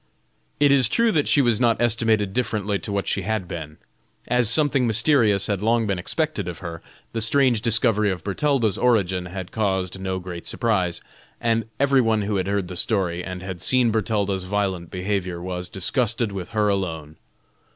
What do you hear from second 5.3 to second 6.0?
had long been